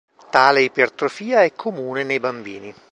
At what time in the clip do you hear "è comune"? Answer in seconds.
1.43-2.01